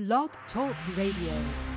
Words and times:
Blog 0.00 0.30
Talk 0.54 0.74
Radio. 0.96 1.69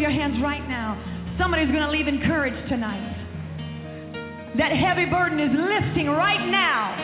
Your 0.00 0.10
hands 0.10 0.40
right 0.42 0.66
now? 0.68 0.96
Somebody's 1.38 1.68
going 1.68 1.84
to 1.84 1.90
leave 1.90 2.08
encouraged 2.08 2.68
tonight. 2.68 3.16
That 4.56 4.72
heavy 4.72 5.06
burden 5.06 5.40
is 5.40 5.52
lifting 5.52 6.08
right 6.08 6.44
now. 6.48 6.96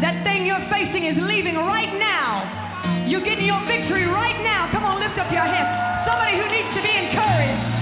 That 0.00 0.24
thing 0.24 0.46
you're 0.46 0.64
facing 0.70 1.06
is 1.06 1.16
leaving 1.18 1.54
right 1.56 1.92
now. 1.98 3.06
You're 3.06 3.24
getting 3.24 3.44
your 3.44 3.60
victory 3.66 4.06
right 4.06 4.38
now. 4.42 4.70
Come 4.72 4.82
on, 4.84 4.98
lift 4.98 5.18
up 5.18 5.30
your 5.30 5.44
hands. 5.44 5.68
Somebody 6.08 6.40
who 6.40 6.46
needs 6.48 6.72
to 6.74 6.82
be 6.82 6.94
encouraged. 6.94 7.80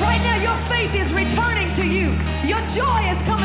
Right 0.00 0.22
now, 0.22 0.38
your 0.38 0.58
faith 0.70 0.94
is 0.94 1.10
returning 1.12 1.74
to 1.74 1.84
you. 1.84 2.14
Your 2.46 2.62
joy 2.78 3.00
is 3.12 3.18
coming 3.26 3.37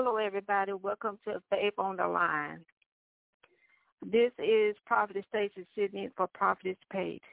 Hello, 0.00 0.16
everybody. 0.16 0.72
Welcome 0.72 1.18
to 1.24 1.42
Faith 1.50 1.74
on 1.76 1.96
the 1.96 2.06
Line. 2.06 2.60
This 4.00 4.30
is 4.38 4.76
Prophetess 4.86 5.24
Stacy 5.28 5.66
in 5.76 6.12
for 6.16 6.28
Prophetess 6.28 6.76
Pate. 6.88 7.24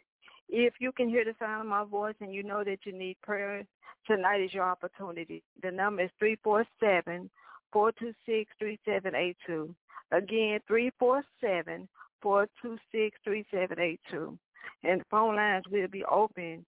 If 0.50 0.74
you 0.80 0.92
can 0.92 1.08
hear 1.08 1.24
the 1.24 1.36
sound 1.38 1.62
of 1.62 1.68
my 1.68 1.84
voice 1.84 2.16
and 2.22 2.34
you 2.34 2.42
know 2.42 2.64
that 2.64 2.80
you 2.84 2.92
need 2.92 3.18
prayer, 3.22 3.64
tonight 4.08 4.42
is 4.42 4.52
your 4.52 4.64
opportunity. 4.64 5.44
The 5.62 5.70
number 5.70 6.06
is 6.06 6.10
347 6.18 7.30
426 7.72 8.52
3782. 8.58 9.76
Again, 10.12 10.60
347 10.68 11.88
426 12.24 13.18
3782. 13.24 14.40
And 14.84 15.02
the 15.02 15.06
phone 15.12 15.36
lines 15.36 15.66
will 15.70 15.88
be 15.88 16.04
open 16.06 16.66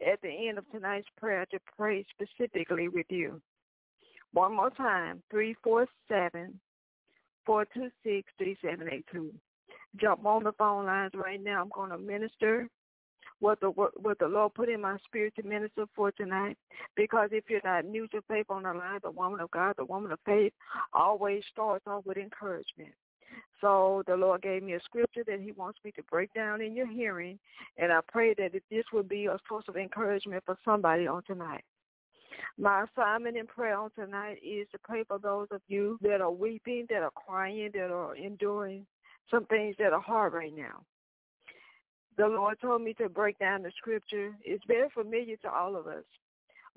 at 0.00 0.22
the 0.22 0.48
end 0.48 0.58
of 0.58 0.70
tonight's 0.70 1.08
prayer 1.18 1.44
to 1.50 1.58
pray 1.76 2.06
specifically 2.14 2.86
with 2.86 3.06
you. 3.08 3.42
One 4.32 4.56
more 4.56 4.70
time, 4.70 5.22
347 5.30 6.58
426 7.44 8.32
3782. 8.38 9.34
Jump 10.00 10.24
on 10.24 10.44
the 10.44 10.52
phone 10.52 10.86
lines 10.86 11.12
right 11.14 11.42
now. 11.42 11.60
I'm 11.60 11.70
going 11.74 11.90
to 11.90 11.98
minister 11.98 12.68
what 13.40 13.60
the 13.60 13.68
what 13.68 14.18
the 14.20 14.28
Lord 14.28 14.54
put 14.54 14.68
in 14.68 14.80
my 14.80 14.96
spirit 15.04 15.34
to 15.36 15.42
minister 15.42 15.84
for 15.94 16.12
tonight. 16.12 16.56
Because 16.96 17.30
if 17.32 17.44
you're 17.48 17.60
not 17.64 17.84
new 17.84 18.06
to 18.08 18.22
faith 18.28 18.46
on 18.48 18.62
the 18.62 18.72
line, 18.72 19.00
the 19.02 19.10
woman 19.10 19.40
of 19.40 19.50
God, 19.50 19.74
the 19.76 19.84
woman 19.84 20.12
of 20.12 20.18
faith, 20.24 20.52
always 20.94 21.42
starts 21.50 21.86
off 21.86 22.06
with 22.06 22.16
encouragement. 22.16 22.92
So 23.60 24.02
the 24.06 24.16
Lord 24.16 24.42
gave 24.42 24.62
me 24.62 24.74
a 24.74 24.80
scripture 24.80 25.24
that 25.26 25.40
He 25.40 25.52
wants 25.52 25.78
me 25.84 25.92
to 25.92 26.02
break 26.04 26.32
down 26.34 26.60
in 26.60 26.74
your 26.74 26.86
hearing, 26.86 27.38
and 27.78 27.92
I 27.92 28.00
pray 28.08 28.34
that 28.34 28.52
this 28.70 28.84
will 28.92 29.02
be 29.02 29.26
a 29.26 29.38
source 29.48 29.64
of 29.68 29.76
encouragement 29.76 30.42
for 30.46 30.56
somebody 30.64 31.06
on 31.06 31.22
tonight. 31.24 31.64
My 32.58 32.84
assignment 32.84 33.36
in 33.36 33.46
prayer 33.46 33.78
on 33.78 33.90
tonight 33.92 34.38
is 34.44 34.66
to 34.72 34.78
pray 34.82 35.04
for 35.04 35.18
those 35.18 35.48
of 35.50 35.60
you 35.68 35.98
that 36.02 36.20
are 36.20 36.30
weeping, 36.30 36.86
that 36.90 37.02
are 37.02 37.10
crying, 37.10 37.70
that 37.74 37.90
are 37.90 38.16
enduring 38.16 38.86
some 39.30 39.46
things 39.46 39.76
that 39.78 39.92
are 39.92 40.00
hard 40.00 40.32
right 40.32 40.54
now. 40.54 40.82
The 42.18 42.26
Lord 42.26 42.60
told 42.60 42.82
me 42.82 42.94
to 42.94 43.08
break 43.08 43.38
down 43.38 43.62
the 43.62 43.72
scripture. 43.78 44.34
It's 44.44 44.64
very 44.66 44.88
familiar 44.90 45.36
to 45.38 45.50
all 45.50 45.76
of 45.76 45.86
us. 45.86 46.04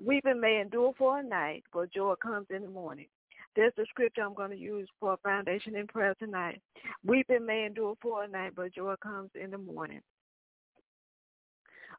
Weeping 0.03 0.39
may 0.39 0.61
endure 0.61 0.93
for 0.97 1.19
a 1.19 1.23
night, 1.23 1.63
but 1.73 1.93
joy 1.93 2.15
comes 2.21 2.47
in 2.49 2.61
the 2.61 2.69
morning. 2.69 3.07
That's 3.55 3.75
the 3.77 3.85
scripture 3.89 4.21
I'm 4.21 4.33
going 4.33 4.51
to 4.51 4.57
use 4.57 4.89
for 4.99 5.13
a 5.13 5.17
foundation 5.17 5.75
in 5.75 5.87
prayer 5.87 6.13
tonight. 6.19 6.61
Weeping 7.05 7.45
may 7.45 7.65
endure 7.65 7.95
for 8.01 8.23
a 8.23 8.27
night, 8.27 8.53
but 8.55 8.73
joy 8.73 8.95
comes 9.01 9.29
in 9.41 9.51
the 9.51 9.57
morning. 9.57 10.01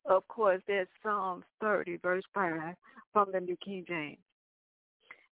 Of 0.09 0.27
course, 0.29 0.63
there's 0.67 0.89
Psalms 1.03 1.45
30, 1.61 1.97
verse 1.97 2.25
5 2.33 2.75
from 3.13 3.33
the 3.33 3.41
New 3.41 3.57
King 3.65 3.85
James. 3.89 4.19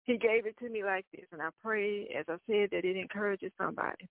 He 0.03 0.17
gave 0.17 0.45
it 0.45 0.57
to 0.59 0.69
me 0.69 0.83
like 0.83 1.05
this, 1.11 1.25
and 1.31 1.41
I 1.41 1.49
pray, 1.63 2.07
as 2.17 2.25
I 2.27 2.37
said, 2.45 2.69
that 2.71 2.85
it 2.85 2.97
encourages 2.97 3.51
somebody. 3.57 4.07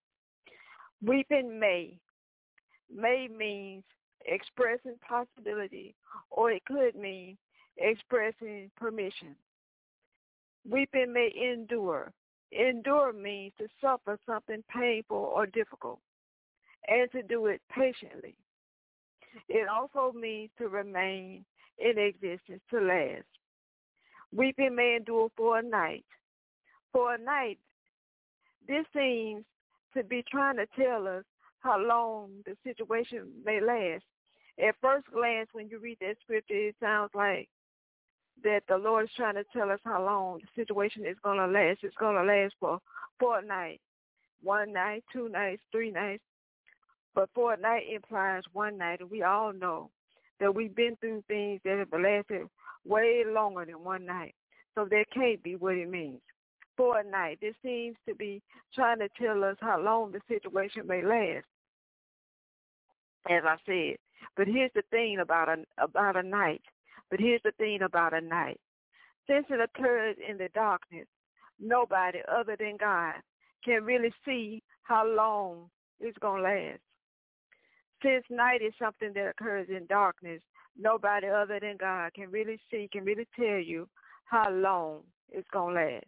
Weeping 1.05 1.59
may. 1.59 1.99
May 2.93 3.29
means 3.29 3.85
expressing 4.27 4.97
possibility, 5.07 5.95
or 6.31 6.51
it 6.51 6.65
could 6.65 6.97
mean 6.97 7.37
expressing 7.77 8.71
permission. 8.77 9.37
Weeping 10.69 11.13
may 11.13 11.31
endure. 11.53 12.11
Endure 12.53 13.13
means 13.13 13.53
to 13.59 13.67
suffer 13.81 14.19
something 14.27 14.65
painful 14.75 15.33
or 15.35 15.47
difficult, 15.47 16.01
and 16.89 17.11
to 17.13 17.23
do 17.23 17.47
it 17.47 17.61
patiently. 17.71 18.35
It 19.49 19.69
also 19.69 20.17
means 20.17 20.51
to 20.59 20.69
remain 20.69 21.45
in 21.79 21.99
existence, 21.99 22.63
to 22.71 22.81
last. 22.81 23.25
Weeping 24.33 24.75
may 24.75 24.97
endure 24.97 25.29
for 25.37 25.59
a 25.59 25.63
night. 25.63 26.05
For 26.93 27.15
a 27.15 27.19
night, 27.19 27.59
this 28.67 28.85
seems 28.95 29.45
to 29.97 30.03
be 30.03 30.25
trying 30.31 30.57
to 30.57 30.67
tell 30.79 31.07
us 31.07 31.25
how 31.61 31.79
long 31.79 32.31
the 32.45 32.57
situation 32.65 33.29
may 33.45 33.61
last. 33.61 34.05
At 34.59 34.77
first 34.81 35.07
glance, 35.13 35.49
when 35.53 35.69
you 35.69 35.79
read 35.79 35.99
that 36.01 36.17
scripture, 36.23 36.55
it 36.55 36.77
sounds 36.81 37.11
like 37.15 37.49
that 38.43 38.63
the 38.69 38.77
Lord 38.77 39.05
is 39.05 39.11
trying 39.17 39.35
to 39.35 39.45
tell 39.53 39.71
us 39.71 39.81
how 39.85 40.05
long 40.05 40.41
the 40.41 40.63
situation 40.63 41.07
is 41.07 41.17
going 41.23 41.39
to 41.39 41.47
last. 41.47 41.81
It's 41.83 41.97
going 41.97 42.17
to 42.17 42.23
last 42.23 42.55
for 42.61 42.79
fortnight, 43.19 43.81
one 44.43 44.73
night, 44.73 45.05
two 45.13 45.29
nights, 45.29 45.63
three 45.73 45.91
nights. 45.91 46.23
But 47.15 47.31
fortnight 47.35 47.85
implies 47.93 48.43
one 48.53 48.79
night, 48.79 49.01
and 49.01 49.11
we 49.11 49.23
all 49.23 49.53
know 49.53 49.91
that 50.41 50.55
we've 50.55 50.75
been 50.75 50.97
through 50.97 51.23
things 51.29 51.61
that 51.65 51.79
have 51.79 52.01
lasted 52.01 52.49
way 52.85 53.23
longer 53.27 53.65
than 53.65 53.85
one 53.85 54.05
night. 54.05 54.35
So 54.75 54.87
that 54.91 55.05
can't 55.15 55.43
be 55.43 55.55
what 55.57 55.77
it 55.77 55.89
means. 55.89 56.21
Fortnight. 56.77 57.39
This 57.41 57.55
seems 57.63 57.97
to 58.09 58.15
be 58.17 58.43
trying 58.75 58.99
to 58.99 59.09
tell 59.21 59.45
us 59.45 59.57
how 59.61 59.81
long 59.81 60.11
the 60.11 60.21
situation 60.29 60.87
may 60.87 61.03
last. 61.03 61.47
As 63.31 63.45
I 63.47 63.57
said. 63.65 63.97
But 64.37 64.49
here's 64.49 64.73
the 64.75 64.83
thing 64.91 65.19
about 65.21 65.49
a 65.49 65.65
about 65.83 66.17
a 66.17 66.23
night. 66.23 66.63
But 67.11 67.21
here's 67.21 67.43
the 67.45 67.53
thing 67.53 67.83
about 67.83 68.13
a 68.13 68.21
night. 68.21 68.61
Since 69.29 69.47
it 69.51 69.61
occurs 69.61 70.17
in 70.29 70.37
the 70.37 70.49
darkness, 70.53 71.07
nobody 71.61 72.19
other 72.29 72.57
than 72.59 72.77
God 72.79 73.15
can 73.65 73.85
really 73.85 74.13
see 74.25 74.63
how 74.83 75.07
long 75.07 75.71
it's 76.01 76.19
to 76.19 76.31
last. 76.33 76.81
Since 78.05 78.25
night 78.29 78.61
is 78.61 78.75
something 78.79 79.13
that 79.15 79.31
occurs 79.31 79.69
in 79.71 79.87
darkness, 79.87 80.43
nobody 80.79 81.29
other 81.29 81.59
than 81.59 81.79
God 81.79 82.13
can 82.13 82.31
really 82.31 82.61
see, 82.71 82.89
can 82.93 83.05
really 83.05 83.27
tell 83.35 83.59
you 83.59 83.89
how 84.27 84.51
long 84.51 85.01
it's 85.31 85.49
going 85.51 85.75
to 85.75 85.81
last. 85.81 86.05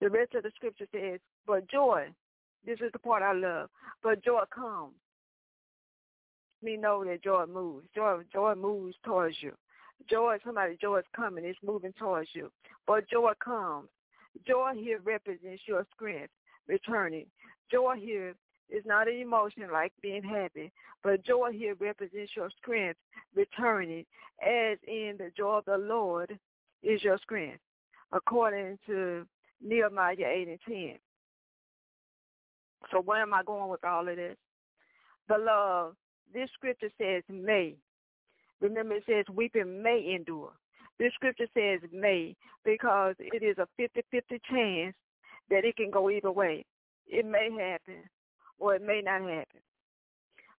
The 0.00 0.08
rest 0.08 0.34
of 0.34 0.42
the 0.42 0.52
scripture 0.54 0.86
says, 0.92 1.20
but 1.46 1.68
joy, 1.68 2.06
this 2.64 2.78
is 2.80 2.90
the 2.92 2.98
part 2.98 3.22
I 3.22 3.32
love, 3.32 3.68
but 4.02 4.24
joy 4.24 4.42
comes. 4.54 4.94
Me 6.62 6.78
know 6.78 7.04
that 7.04 7.22
joy 7.22 7.44
moves. 7.46 7.86
Joy, 7.94 8.22
joy 8.32 8.54
moves 8.54 8.96
towards 9.04 9.36
you. 9.40 9.52
Joy, 10.08 10.38
somebody, 10.44 10.78
joy 10.80 10.98
is 10.98 11.04
coming. 11.14 11.44
It's 11.44 11.58
moving 11.62 11.92
towards 11.98 12.30
you. 12.32 12.50
But 12.86 13.08
joy 13.10 13.32
comes. 13.44 13.88
Joy 14.46 14.72
here 14.74 15.00
represents 15.04 15.62
your 15.66 15.86
strength 15.94 16.32
returning. 16.66 17.26
Joy 17.70 17.96
here 17.98 18.34
is 18.70 18.84
not 18.84 19.08
an 19.08 19.14
emotion 19.14 19.64
like 19.72 19.92
being 20.02 20.22
happy, 20.22 20.72
but 21.02 21.24
joy 21.24 21.52
here 21.52 21.74
represents 21.78 22.32
your 22.36 22.50
strength 22.58 22.98
returning, 23.34 24.04
as 24.42 24.78
in 24.86 25.16
the 25.18 25.30
joy 25.36 25.58
of 25.58 25.64
the 25.64 25.78
Lord 25.78 26.38
is 26.82 27.02
your 27.02 27.18
strength, 27.18 27.60
according 28.12 28.78
to 28.86 29.26
Nehemiah 29.62 30.16
8 30.18 30.48
and 30.48 30.58
10. 30.66 30.98
So 32.90 33.00
where 33.00 33.22
am 33.22 33.34
I 33.34 33.42
going 33.42 33.68
with 33.68 33.84
all 33.84 34.08
of 34.08 34.16
this? 34.16 34.36
Beloved, 35.28 35.96
this 36.32 36.48
scripture 36.54 36.90
says 36.98 37.22
may. 37.28 37.74
Remember 38.60 38.96
it 38.96 39.04
says 39.06 39.24
weeping 39.34 39.82
may 39.82 40.14
endure. 40.14 40.52
This 40.98 41.12
scripture 41.14 41.48
says 41.54 41.80
may 41.92 42.34
because 42.64 43.14
it 43.18 43.42
is 43.42 43.56
a 43.58 43.68
50-50 43.80 44.40
chance 44.50 44.94
that 45.50 45.64
it 45.64 45.76
can 45.76 45.90
go 45.90 46.10
either 46.10 46.32
way. 46.32 46.64
It 47.06 47.26
may 47.26 47.50
happen 47.50 48.02
or 48.58 48.74
it 48.74 48.82
may 48.82 49.02
not 49.02 49.22
happen. 49.22 49.60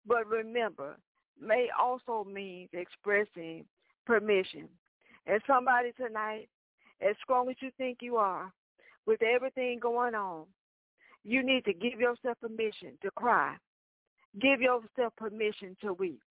But 0.06 0.28
remember, 0.28 0.98
may 1.42 1.68
also 1.80 2.24
means 2.24 2.70
expressing 2.74 3.66
permission. 4.06 4.68
And 5.26 5.42
somebody 5.46 5.92
tonight, 5.94 6.48
as 7.02 7.16
strong 7.24 7.50
as 7.50 7.56
you 7.60 7.72
think 7.78 8.00
you 8.02 8.16
are, 8.18 8.52
with 9.06 9.22
everything 9.22 9.80
going 9.82 10.16
on, 10.16 10.46
you 11.24 11.44
need 11.44 11.66
to 11.66 11.74
give 11.74 12.00
yourself 12.00 12.38
permission 12.40 12.98
to 13.02 13.12
cry. 13.12 13.56
Give 14.40 14.62
yourself 14.62 15.14
permission 15.18 15.76
to 15.82 15.94
weep. 15.94 16.22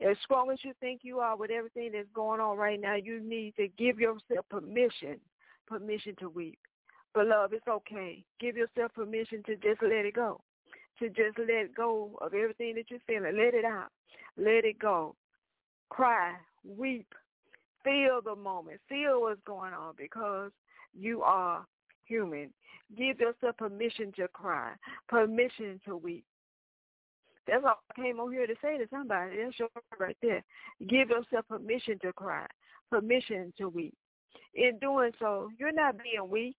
As 0.00 0.16
strong 0.24 0.50
as 0.50 0.58
you 0.62 0.72
think 0.80 1.00
you 1.02 1.18
are 1.18 1.36
with 1.36 1.50
everything 1.50 1.90
that's 1.92 2.08
going 2.14 2.40
on 2.40 2.56
right 2.56 2.80
now, 2.80 2.94
you 2.94 3.20
need 3.20 3.54
to 3.56 3.68
give 3.76 4.00
yourself 4.00 4.46
permission, 4.48 5.20
permission 5.66 6.14
to 6.20 6.30
weep. 6.30 6.58
Beloved, 7.14 7.56
it's 7.56 7.68
okay. 7.68 8.22
Give 8.38 8.56
yourself 8.56 8.94
permission 8.94 9.42
to 9.46 9.56
just 9.56 9.82
let 9.82 10.04
it 10.04 10.14
go. 10.14 10.40
To 11.00 11.08
just 11.08 11.38
let 11.38 11.74
go 11.74 12.18
of 12.20 12.34
everything 12.34 12.74
that 12.76 12.90
you're 12.90 13.00
feeling. 13.06 13.36
Let 13.36 13.54
it 13.54 13.64
out. 13.64 13.88
Let 14.36 14.64
it 14.64 14.78
go. 14.78 15.16
Cry. 15.88 16.34
Weep. 16.64 17.06
Feel 17.82 18.20
the 18.22 18.36
moment. 18.36 18.80
Feel 18.88 19.22
what's 19.22 19.40
going 19.46 19.72
on 19.72 19.94
because 19.96 20.50
you 20.94 21.22
are 21.22 21.64
human. 22.04 22.50
Give 22.96 23.18
yourself 23.18 23.56
permission 23.56 24.12
to 24.16 24.28
cry. 24.28 24.72
Permission 25.08 25.80
to 25.86 25.96
weep. 25.96 26.24
That's 27.46 27.64
all 27.64 27.80
I 27.90 28.00
came 28.00 28.20
on 28.20 28.32
here 28.32 28.46
to 28.46 28.54
say 28.62 28.78
to 28.78 28.86
somebody. 28.90 29.36
That's 29.42 29.58
your 29.58 29.68
right 29.98 30.16
there. 30.22 30.44
Give 30.88 31.08
yourself 31.08 31.46
permission 31.48 31.98
to 32.02 32.12
cry. 32.12 32.46
Permission 32.90 33.52
to 33.58 33.68
weep. 33.68 33.94
In 34.54 34.78
doing 34.80 35.12
so, 35.18 35.48
you're 35.58 35.72
not 35.72 35.96
being 36.02 36.28
weak. 36.28 36.56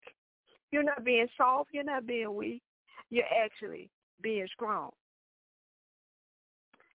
You're 0.72 0.82
not 0.82 1.04
being 1.04 1.28
soft. 1.36 1.70
You're 1.72 1.84
not 1.84 2.06
being 2.06 2.34
weak. 2.34 2.62
You're 3.10 3.24
actually 3.44 3.90
being 4.22 4.48
strong. 4.52 4.90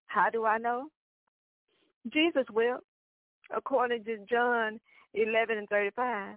How 0.07 0.29
do 0.29 0.45
I 0.45 0.57
know? 0.57 0.87
Jesus 2.11 2.45
will. 2.51 2.79
According 3.55 4.03
to 4.05 4.17
John 4.29 4.79
11 5.13 5.57
and 5.57 5.69
35, 5.69 6.35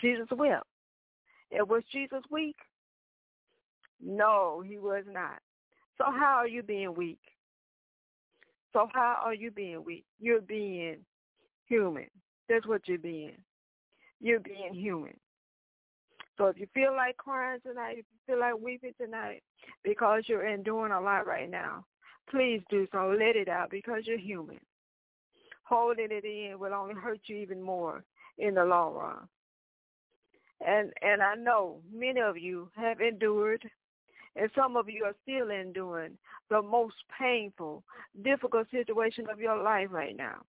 Jesus 0.00 0.26
will. 0.30 0.60
And 1.50 1.68
was 1.68 1.82
Jesus 1.90 2.22
weak? 2.30 2.56
No, 4.00 4.62
he 4.64 4.78
was 4.78 5.04
not. 5.10 5.38
So 5.96 6.04
how 6.06 6.36
are 6.36 6.46
you 6.46 6.62
being 6.62 6.94
weak? 6.94 7.18
So 8.72 8.88
how 8.92 9.20
are 9.24 9.34
you 9.34 9.50
being 9.50 9.82
weak? 9.84 10.04
You're 10.20 10.42
being 10.42 10.98
human. 11.66 12.06
That's 12.48 12.66
what 12.66 12.82
you're 12.86 12.98
being. 12.98 13.36
You're 14.20 14.40
being 14.40 14.74
human. 14.74 15.14
So 16.38 16.46
if 16.46 16.58
you 16.58 16.68
feel 16.72 16.94
like 16.94 17.16
crying 17.16 17.60
tonight, 17.66 17.98
if 17.98 18.06
you 18.12 18.34
feel 18.34 18.40
like 18.40 18.58
weeping 18.58 18.94
tonight 18.98 19.42
because 19.82 20.22
you're 20.26 20.46
enduring 20.46 20.92
a 20.92 21.00
lot 21.00 21.26
right 21.26 21.50
now, 21.50 21.84
please 22.30 22.62
do 22.70 22.86
so. 22.92 23.08
Let 23.18 23.36
it 23.36 23.48
out 23.48 23.70
because 23.70 24.02
you're 24.04 24.18
human. 24.18 24.60
Holding 25.64 26.08
it 26.10 26.24
in 26.24 26.58
will 26.58 26.72
only 26.72 26.94
hurt 26.94 27.20
you 27.26 27.36
even 27.36 27.60
more 27.60 28.04
in 28.38 28.54
the 28.54 28.64
long 28.64 28.94
run. 28.94 29.28
And 30.64 30.92
and 31.02 31.22
I 31.22 31.34
know 31.34 31.80
many 31.92 32.20
of 32.20 32.38
you 32.38 32.70
have 32.76 33.00
endured 33.00 33.68
and 34.36 34.50
some 34.54 34.76
of 34.76 34.88
you 34.88 35.04
are 35.04 35.14
still 35.22 35.50
enduring 35.50 36.16
the 36.50 36.62
most 36.62 36.94
painful, 37.18 37.82
difficult 38.22 38.70
situation 38.70 39.26
of 39.30 39.40
your 39.40 39.60
life 39.60 39.88
right 39.90 40.16
now. 40.16 40.42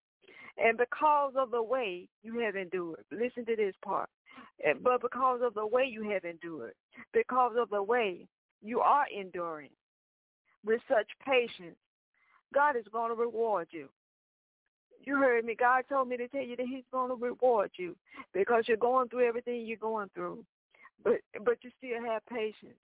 And 0.59 0.77
because 0.77 1.33
of 1.37 1.51
the 1.51 1.63
way 1.63 2.07
you 2.23 2.39
have 2.39 2.55
endured, 2.55 3.03
listen 3.11 3.45
to 3.45 3.55
this 3.55 3.75
part. 3.83 4.09
But 4.83 5.01
because 5.01 5.41
of 5.43 5.53
the 5.53 5.65
way 5.65 5.85
you 5.85 6.09
have 6.11 6.25
endured, 6.25 6.73
because 7.13 7.53
of 7.57 7.69
the 7.69 7.83
way 7.83 8.27
you 8.61 8.81
are 8.81 9.05
enduring 9.15 9.69
with 10.65 10.81
such 10.89 11.07
patience, 11.25 11.77
God 12.53 12.75
is 12.75 12.85
going 12.91 13.09
to 13.09 13.15
reward 13.15 13.67
you. 13.71 13.89
You 15.05 15.15
heard 15.17 15.45
me. 15.45 15.55
God 15.57 15.83
told 15.89 16.09
me 16.09 16.17
to 16.17 16.27
tell 16.27 16.43
you 16.43 16.57
that 16.57 16.67
he's 16.67 16.83
going 16.91 17.09
to 17.09 17.15
reward 17.15 17.71
you 17.77 17.95
because 18.33 18.65
you're 18.67 18.77
going 18.77 19.07
through 19.09 19.27
everything 19.27 19.65
you're 19.65 19.77
going 19.77 20.09
through. 20.13 20.43
But 21.03 21.21
but 21.45 21.57
you 21.63 21.71
still 21.77 22.03
have 22.05 22.25
patience. 22.27 22.77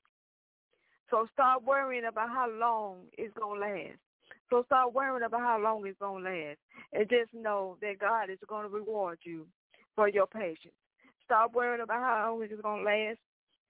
So 1.10 1.28
stop 1.34 1.64
worrying 1.64 2.06
about 2.06 2.30
how 2.30 2.50
long 2.50 2.98
it's 3.18 3.34
going 3.38 3.60
to 3.62 3.68
last. 3.68 4.00
So 4.50 4.64
stop 4.66 4.94
worrying 4.94 5.24
about 5.26 5.42
how 5.42 5.60
long 5.60 5.86
it's 5.86 6.00
going 6.00 6.24
to 6.24 6.30
last. 6.30 6.60
And 6.94 7.10
just 7.10 7.34
know 7.34 7.78
that 7.82 8.00
God 8.00 8.30
is 8.30 8.40
going 8.48 8.64
to 8.64 8.70
reward 8.70 9.20
you 9.24 9.48
for 9.96 10.08
your 10.08 10.28
patience. 10.28 10.76
Stop 11.24 11.54
worrying 11.54 11.82
about 11.82 12.02
how 12.02 12.32
long 12.32 12.44
it's 12.44 12.62
going 12.62 12.84
to 12.84 12.90
last. 12.90 13.20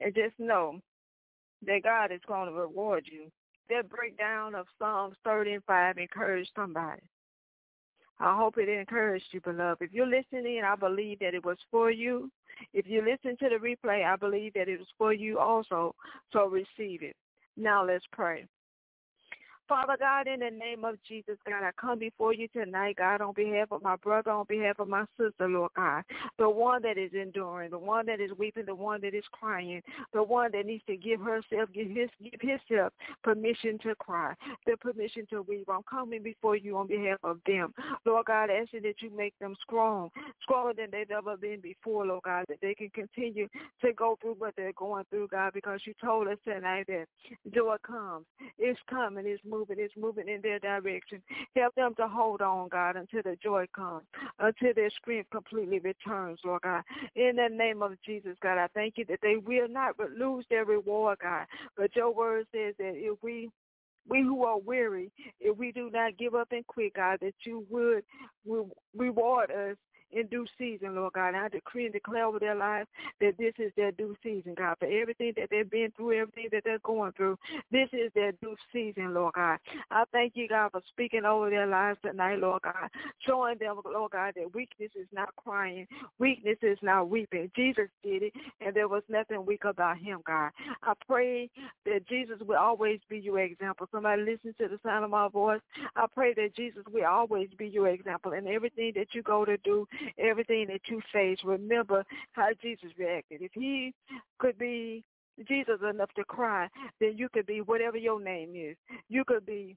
And 0.01 0.13
just 0.13 0.37
know 0.37 0.81
that 1.65 1.83
God 1.83 2.11
is 2.11 2.21
going 2.27 2.47
to 2.49 2.53
reward 2.53 3.05
you. 3.09 3.31
That 3.69 3.89
breakdown 3.89 4.53
of 4.53 4.67
Psalms 4.77 5.15
30 5.23 5.53
and 5.53 5.63
5 5.63 5.97
encouraged 5.97 6.51
somebody. 6.55 7.01
I 8.19 8.37
hope 8.37 8.57
it 8.57 8.69
encouraged 8.69 9.25
you, 9.31 9.41
beloved. 9.41 9.81
If 9.81 9.91
you're 9.91 10.05
listening, 10.05 10.61
I 10.65 10.75
believe 10.75 11.19
that 11.19 11.33
it 11.33 11.43
was 11.43 11.57
for 11.69 11.91
you. 11.91 12.31
If 12.73 12.87
you 12.87 13.01
listen 13.01 13.35
to 13.37 13.49
the 13.49 13.55
replay, 13.55 14.05
I 14.05 14.15
believe 14.15 14.53
that 14.53 14.69
it 14.69 14.79
was 14.79 14.87
for 14.97 15.13
you 15.13 15.39
also. 15.39 15.95
So 16.31 16.47
receive 16.47 17.03
it. 17.03 17.15
Now 17.57 17.85
let's 17.85 18.05
pray. 18.11 18.45
Father 19.67 19.95
God, 19.99 20.27
in 20.27 20.41
the 20.41 20.51
name 20.51 20.85
of 20.85 20.95
Jesus, 21.07 21.37
God, 21.47 21.63
I 21.63 21.71
come 21.79 21.97
before 21.97 22.33
you 22.35 22.47
tonight, 22.49 22.97
God, 22.97 23.21
on 23.21 23.33
behalf 23.33 23.71
of 23.71 23.81
my 23.81 23.95
brother, 23.95 24.29
on 24.29 24.45
behalf 24.47 24.77
of 24.77 24.87
my 24.87 25.05
sister, 25.17 25.49
Lord 25.49 25.71
God, 25.75 26.03
the 26.37 26.47
one 26.47 26.83
that 26.83 26.99
is 26.99 27.09
enduring, 27.13 27.71
the 27.71 27.79
one 27.79 28.05
that 28.05 28.21
is 28.21 28.29
weeping, 28.37 28.65
the 28.67 28.75
one 28.75 29.01
that 29.01 29.15
is 29.15 29.23
crying, 29.31 29.81
the 30.13 30.21
one 30.21 30.51
that 30.51 30.67
needs 30.67 30.83
to 30.85 30.95
give 30.95 31.19
herself, 31.19 31.69
give 31.73 31.89
his, 31.89 32.09
give 32.21 32.39
himself 32.39 32.93
permission 33.23 33.79
to 33.79 33.95
cry, 33.95 34.35
the 34.67 34.77
permission 34.77 35.25
to 35.31 35.41
weep. 35.41 35.67
I'm 35.67 35.81
coming 35.89 36.21
before 36.21 36.55
you 36.55 36.77
on 36.77 36.85
behalf 36.85 37.17
of 37.23 37.39
them, 37.47 37.73
Lord 38.05 38.27
God, 38.27 38.51
asking 38.51 38.83
that 38.83 39.01
you 39.01 39.09
make 39.17 39.33
them 39.39 39.55
strong, 39.63 40.11
stronger 40.43 40.73
than 40.73 40.91
they've 40.91 41.09
ever 41.09 41.37
been 41.37 41.59
before, 41.59 42.05
Lord 42.05 42.21
God, 42.23 42.45
that 42.49 42.61
they 42.61 42.75
can 42.75 42.91
continue 42.91 43.47
to 43.81 43.93
go 43.93 44.15
through 44.21 44.35
what 44.37 44.53
they're 44.55 44.73
going 44.73 45.05
through, 45.09 45.29
God, 45.29 45.53
because 45.55 45.79
you 45.85 45.93
told 45.99 46.27
us 46.27 46.37
tonight 46.43 46.85
that 46.87 47.05
joy 47.51 47.77
comes, 47.83 48.27
it's 48.59 48.79
coming, 48.87 49.25
it's 49.25 49.41
moving, 49.43 49.54
it's 49.69 49.93
moving 49.97 50.27
in 50.27 50.41
their 50.41 50.59
direction. 50.59 51.21
Help 51.55 51.75
them 51.75 51.93
to 51.95 52.07
hold 52.07 52.41
on, 52.41 52.69
God, 52.69 52.95
until 52.95 53.21
the 53.23 53.37
joy 53.41 53.65
comes, 53.75 54.03
until 54.39 54.73
their 54.73 54.89
strength 54.89 55.29
completely 55.31 55.79
returns, 55.79 56.39
Lord 56.43 56.61
God. 56.63 56.83
In 57.15 57.35
the 57.35 57.49
name 57.49 57.81
of 57.81 57.93
Jesus, 58.05 58.37
God, 58.41 58.57
I 58.57 58.67
thank 58.73 58.97
you 58.97 59.05
that 59.05 59.19
they 59.21 59.37
will 59.37 59.67
not 59.67 59.95
lose 60.17 60.45
their 60.49 60.65
reward, 60.65 61.19
God. 61.21 61.45
But 61.77 61.95
your 61.95 62.13
word 62.13 62.47
says 62.53 62.75
that 62.77 62.93
if 62.95 63.17
we 63.21 63.49
we 64.07 64.21
who 64.21 64.43
are 64.43 64.59
weary, 64.59 65.11
if 65.39 65.57
we 65.57 65.71
do 65.71 65.89
not 65.91 66.17
give 66.17 66.35
up 66.35 66.49
and 66.51 66.65
quit, 66.67 66.93
God, 66.93 67.17
that 67.21 67.33
you 67.43 67.65
would 67.69 68.03
reward 68.95 69.49
us 69.49 69.77
in 70.11 70.27
due 70.27 70.45
season, 70.57 70.95
Lord 70.95 71.13
God. 71.13 71.35
I 71.35 71.49
decree 71.49 71.85
and 71.85 71.93
declare 71.93 72.25
over 72.25 72.39
their 72.39 72.55
lives 72.55 72.87
that 73.19 73.37
this 73.37 73.53
is 73.57 73.71
their 73.75 73.91
due 73.91 74.15
season, 74.23 74.53
God. 74.55 74.75
For 74.79 74.85
everything 74.85 75.33
that 75.37 75.49
they've 75.51 75.69
been 75.69 75.91
through, 75.95 76.19
everything 76.19 76.49
that 76.51 76.63
they're 76.63 76.79
going 76.79 77.11
through, 77.13 77.37
this 77.71 77.89
is 77.93 78.11
their 78.13 78.31
due 78.33 78.55
season, 78.73 79.13
Lord 79.13 79.33
God. 79.33 79.59
I 79.91 80.03
thank 80.11 80.33
you, 80.35 80.47
God, 80.47 80.71
for 80.71 80.81
speaking 80.89 81.25
over 81.25 81.49
their 81.49 81.67
lives 81.67 81.99
tonight, 82.03 82.39
Lord 82.39 82.61
God. 82.63 82.89
Showing 83.25 83.57
them, 83.59 83.77
Lord 83.85 84.11
God, 84.11 84.33
that 84.35 84.53
weakness 84.53 84.91
is 84.95 85.07
not 85.11 85.29
crying. 85.35 85.87
Weakness 86.19 86.57
is 86.61 86.77
not 86.81 87.09
weeping. 87.09 87.51
Jesus 87.55 87.87
did 88.03 88.23
it, 88.23 88.33
and 88.61 88.75
there 88.75 88.87
was 88.87 89.03
nothing 89.09 89.45
weak 89.45 89.65
about 89.65 89.97
him, 89.97 90.19
God. 90.25 90.51
I 90.83 90.93
pray 91.07 91.49
that 91.85 92.07
Jesus 92.07 92.37
will 92.45 92.57
always 92.57 92.99
be 93.09 93.19
your 93.19 93.39
example. 93.39 93.87
Somebody 93.91 94.21
listen 94.21 94.55
to 94.59 94.67
the 94.67 94.79
sound 94.83 95.03
of 95.03 95.11
my 95.11 95.27
voice. 95.27 95.61
I 95.95 96.05
pray 96.13 96.33
that 96.35 96.55
Jesus 96.55 96.83
will 96.91 97.05
always 97.05 97.49
be 97.57 97.67
your 97.67 97.89
example 97.89 98.33
in 98.33 98.47
everything 98.47 98.93
that 98.95 99.07
you 99.13 99.21
go 99.21 99.45
to 99.45 99.57
do, 99.57 99.87
everything 100.17 100.67
that 100.67 100.81
you 100.89 101.01
face. 101.11 101.37
Remember 101.43 102.03
how 102.33 102.49
Jesus 102.61 102.89
reacted. 102.97 103.41
If 103.41 103.51
he 103.53 103.93
could 104.39 104.57
be 104.57 105.03
Jesus 105.47 105.79
enough 105.87 106.09
to 106.15 106.23
cry, 106.23 106.67
then 106.99 107.13
you 107.17 107.27
could 107.33 107.45
be 107.45 107.61
whatever 107.61 107.97
your 107.97 108.21
name 108.21 108.53
is. 108.55 108.77
You 109.09 109.23
could 109.25 109.45
be 109.45 109.75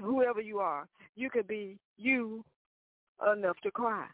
whoever 0.00 0.40
you 0.40 0.58
are. 0.58 0.86
You 1.16 1.30
could 1.30 1.46
be 1.46 1.78
you 1.96 2.44
enough 3.32 3.56
to 3.62 3.70
cry. 3.70 4.06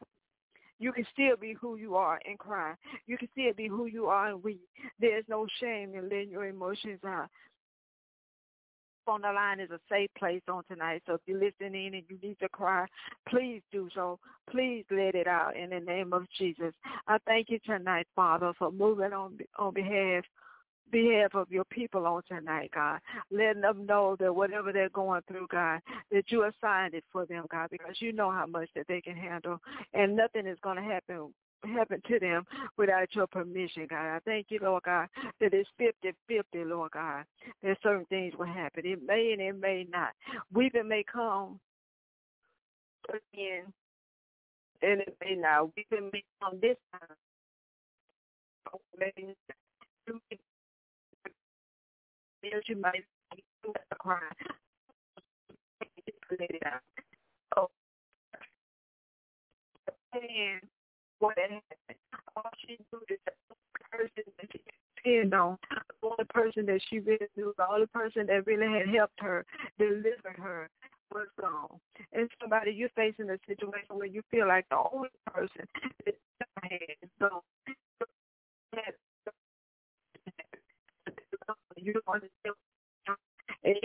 You 0.78 0.92
can 0.92 1.04
still 1.12 1.36
be 1.38 1.54
who 1.60 1.76
you 1.76 1.94
are 1.96 2.18
and 2.26 2.38
cry. 2.38 2.74
You 3.06 3.18
can 3.18 3.28
still 3.32 3.52
be 3.54 3.68
who 3.68 3.84
you 3.84 4.06
are 4.06 4.28
and 4.28 4.42
weep. 4.42 4.66
There's 4.98 5.24
no 5.28 5.46
shame 5.60 5.94
in 5.94 6.04
letting 6.04 6.30
your 6.30 6.46
emotions 6.46 7.00
out 7.06 7.28
on 9.06 9.22
the 9.22 9.32
line 9.32 9.60
is 9.60 9.70
a 9.70 9.80
safe 9.88 10.10
place 10.18 10.42
on 10.48 10.62
tonight. 10.64 11.02
So 11.06 11.14
if 11.14 11.20
you're 11.26 11.38
listening 11.40 11.94
and 11.94 12.02
you 12.08 12.18
need 12.22 12.38
to 12.40 12.48
cry, 12.48 12.86
please 13.28 13.62
do 13.72 13.88
so. 13.94 14.18
Please 14.50 14.84
let 14.90 15.14
it 15.14 15.26
out 15.26 15.56
in 15.56 15.70
the 15.70 15.80
name 15.80 16.12
of 16.12 16.26
Jesus. 16.36 16.74
I 17.06 17.18
thank 17.26 17.50
you 17.50 17.58
tonight, 17.64 18.06
Father, 18.14 18.52
for 18.58 18.70
moving 18.72 19.12
on 19.12 19.38
on 19.58 19.74
behalf 19.74 20.24
behalf 20.90 21.34
of 21.34 21.50
your 21.50 21.64
people 21.64 22.06
on 22.06 22.22
tonight, 22.28 22.70
God. 22.74 22.98
Letting 23.30 23.62
them 23.62 23.86
know 23.86 24.16
that 24.18 24.34
whatever 24.34 24.72
they're 24.72 24.88
going 24.88 25.22
through, 25.28 25.46
God, 25.48 25.80
that 26.10 26.24
you 26.28 26.44
assigned 26.44 26.94
it 26.94 27.04
for 27.12 27.26
them, 27.26 27.46
God, 27.50 27.68
because 27.70 27.96
you 28.00 28.12
know 28.12 28.30
how 28.30 28.46
much 28.46 28.68
that 28.74 28.86
they 28.88 29.00
can 29.00 29.16
handle. 29.16 29.60
And 29.94 30.16
nothing 30.16 30.46
is 30.46 30.58
going 30.62 30.76
to 30.76 30.82
happen 30.82 31.32
happen 31.64 32.00
to 32.08 32.18
them 32.18 32.44
without 32.76 33.14
your 33.14 33.26
permission, 33.26 33.86
God. 33.88 34.16
I 34.16 34.18
thank 34.24 34.46
you, 34.50 34.58
Lord 34.62 34.82
God, 34.84 35.08
that 35.40 35.52
it's 35.54 35.68
50-50, 35.80 36.66
Lord 36.66 36.92
God, 36.92 37.24
that 37.62 37.76
certain 37.82 38.06
things 38.06 38.34
will 38.38 38.46
happen. 38.46 38.86
It 38.86 39.00
may 39.06 39.32
and 39.32 39.40
it 39.42 39.58
may 39.60 39.86
not. 39.90 40.10
Weeping 40.52 40.88
may 40.88 41.04
come 41.04 41.60
again, 43.08 43.72
and 44.82 45.00
it 45.00 45.16
may 45.24 45.34
not. 45.36 45.70
Weeping 45.76 46.10
may 46.12 46.24
come 46.42 46.58
this 46.60 46.76
time. 46.92 47.16
You 52.66 52.76
might 52.76 53.04
cry. 53.98 54.18
Oh, 57.56 57.68
and 60.12 60.60
what 61.20 61.38
happened. 61.38 61.62
All 62.36 62.50
she 62.66 62.76
do 62.90 62.98
is 63.08 63.18
person 63.90 64.24
that 64.38 64.48
she 64.52 64.60
depend 65.04 65.34
on, 65.34 65.58
the 65.70 66.08
only 66.08 66.24
person 66.32 66.66
that 66.66 66.80
she 66.88 66.98
really 67.00 67.26
knew, 67.36 67.54
the 67.56 67.66
only 67.68 67.86
person 67.86 68.26
that 68.26 68.46
really 68.46 68.66
had 68.66 68.88
helped 68.94 69.20
her, 69.20 69.44
delivered 69.78 70.36
her 70.38 70.68
was 71.12 71.26
gone. 71.40 71.78
And 72.12 72.28
somebody, 72.40 72.72
you're 72.72 72.88
facing 72.96 73.30
a 73.30 73.38
situation 73.46 73.96
where 73.96 74.06
you 74.06 74.22
feel 74.30 74.46
like 74.46 74.66
the 74.70 74.78
only 74.92 75.08
person 75.26 75.66
that 76.04 76.14
has 76.34 77.10
gone. 77.20 77.40
You 81.76 81.94
don't 81.94 82.08
understand. 82.08 82.54
And 83.64 83.76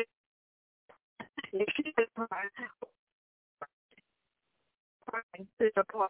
if 1.53 1.67
she 1.75 1.89
is 1.89 2.07
crying, 2.15 2.49
crying 5.07 5.47
of 5.77 6.09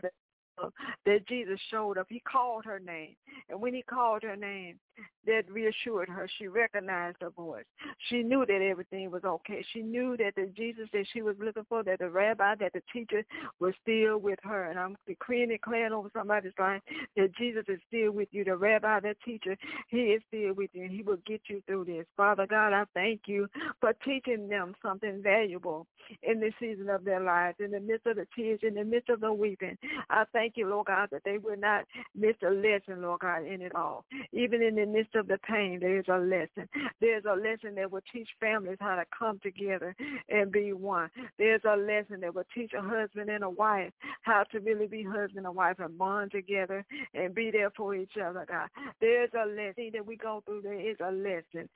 that 1.05 1.27
Jesus 1.27 1.59
showed 1.71 1.97
up. 1.97 2.07
He 2.09 2.19
called 2.19 2.65
her 2.65 2.79
name. 2.79 3.15
And 3.49 3.61
when 3.61 3.73
he 3.73 3.81
called 3.81 4.23
her 4.23 4.35
name, 4.35 4.79
that 5.25 5.43
reassured 5.49 6.07
her. 6.07 6.27
She 6.37 6.47
recognized 6.47 7.17
her 7.21 7.31
voice. 7.31 7.65
She 8.09 8.21
knew 8.21 8.45
that 8.45 8.61
everything 8.61 9.11
was 9.11 9.23
okay. 9.23 9.65
She 9.73 9.81
knew 9.81 10.15
that 10.17 10.35
the 10.35 10.51
Jesus 10.55 10.87
that 10.93 11.05
she 11.11 11.21
was 11.21 11.35
looking 11.39 11.65
for, 11.67 11.83
that 11.83 11.99
the 11.99 12.09
rabbi, 12.09 12.55
that 12.55 12.73
the 12.73 12.81
teacher 12.93 13.23
was 13.59 13.73
still 13.81 14.19
with 14.19 14.39
her. 14.43 14.69
And 14.69 14.79
I'm 14.79 14.95
decreeing 15.07 15.43
and 15.43 15.51
declaring 15.51 15.93
over 15.93 16.09
somebody's 16.15 16.53
life 16.59 16.81
that 17.17 17.35
Jesus 17.35 17.63
is 17.67 17.79
still 17.87 18.11
with 18.11 18.29
you. 18.31 18.43
The 18.43 18.55
rabbi, 18.55 18.99
that 19.01 19.17
teacher, 19.25 19.57
he 19.87 19.97
is 19.97 20.21
still 20.27 20.53
with 20.53 20.69
you 20.73 20.83
and 20.83 20.91
he 20.91 21.01
will 21.01 21.19
get 21.25 21.41
you 21.47 21.61
through 21.65 21.85
this. 21.85 22.05
Father 22.15 22.45
God, 22.47 22.73
I 22.73 22.83
thank 22.93 23.21
you 23.25 23.47
for 23.79 23.93
teaching 24.05 24.47
them 24.47 24.75
something 24.81 25.21
valuable 25.21 25.87
in 26.21 26.39
this 26.39 26.53
season 26.59 26.89
of 26.89 27.03
their 27.03 27.21
lives, 27.21 27.57
in 27.59 27.71
the 27.71 27.79
midst 27.79 28.05
of 28.05 28.17
the 28.17 28.27
tears, 28.35 28.59
in 28.61 28.75
the 28.75 28.83
midst 28.83 29.09
of 29.09 29.21
the 29.21 29.33
weeping. 29.33 29.77
I 30.09 30.23
thank 30.33 30.44
you, 30.55 30.67
Lord 30.67 30.87
God, 30.87 31.09
that 31.11 31.23
they 31.25 31.37
will 31.37 31.57
not 31.57 31.85
miss 32.15 32.35
a 32.45 32.49
lesson, 32.49 33.01
Lord 33.01 33.21
God, 33.21 33.45
in 33.45 33.61
it 33.61 33.75
all. 33.75 34.05
Even 34.31 34.61
in 34.61 34.75
the 34.75 34.85
midst 34.85 35.15
of 35.15 35.27
the 35.27 35.37
pain, 35.39 35.79
there 35.79 35.99
is 35.99 36.05
a 36.07 36.17
lesson. 36.17 36.69
There's 37.01 37.23
a 37.25 37.35
lesson 37.35 37.75
that 37.75 37.91
will 37.91 38.01
teach 38.11 38.29
families 38.39 38.77
how 38.79 38.95
to 38.95 39.05
come 39.17 39.39
together 39.41 39.95
and 40.29 40.51
be 40.51 40.73
one. 40.73 41.09
There's 41.37 41.61
a 41.65 41.75
lesson 41.75 42.21
that 42.21 42.35
will 42.35 42.45
teach 42.53 42.71
a 42.77 42.81
husband 42.81 43.29
and 43.29 43.43
a 43.43 43.49
wife 43.49 43.91
how 44.21 44.43
to 44.51 44.59
really 44.59 44.87
be 44.87 45.03
husband 45.03 45.45
and 45.45 45.55
wife 45.55 45.79
and 45.79 45.97
bond 45.97 46.31
together 46.31 46.85
and 47.13 47.33
be 47.33 47.51
there 47.51 47.71
for 47.75 47.95
each 47.95 48.13
other, 48.23 48.45
God. 48.47 48.69
There's 49.01 49.31
a 49.33 49.47
lesson 49.47 49.91
that 49.93 50.05
we 50.05 50.15
go 50.15 50.43
through. 50.45 50.61
There 50.61 50.79
is 50.79 50.97
a 51.03 51.11
lesson. 51.11 51.69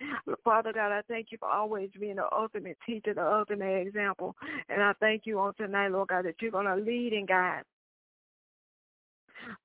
Father 0.44 0.74
God, 0.74 0.92
I 0.92 1.02
thank 1.08 1.28
you 1.32 1.38
for 1.40 1.50
always 1.50 1.90
being 2.00 2.16
the 2.16 2.28
ultimate 2.32 2.78
teacher, 2.86 3.14
the 3.14 3.26
ultimate 3.26 3.88
example. 3.88 4.36
And 4.70 4.82
I 4.82 4.94
thank 5.00 5.24
you 5.26 5.40
on 5.40 5.54
tonight, 5.56 5.90
Lord 5.90 6.10
God, 6.10 6.26
that 6.26 6.36
you're 6.42 6.52
going 6.52 6.66
to 6.66 6.76
lead 6.76 7.14
and 7.14 7.28
guide 7.28 7.64